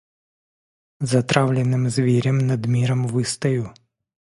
[0.99, 3.71] Затравленным зверем над миром выстою.